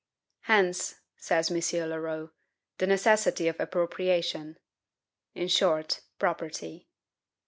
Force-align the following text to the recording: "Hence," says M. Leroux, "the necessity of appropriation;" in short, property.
"Hence," 0.45 0.95
says 1.15 1.51
M. 1.51 1.61
Leroux, 1.89 2.31
"the 2.79 2.87
necessity 2.87 3.47
of 3.47 3.59
appropriation;" 3.59 4.57
in 5.35 5.47
short, 5.47 6.01
property. 6.17 6.87